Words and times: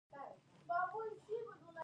د 0.03 0.03
چهلستون 0.11 0.59
باغ 0.67 0.91
میوې 1.27 1.53
لري. 1.61 1.79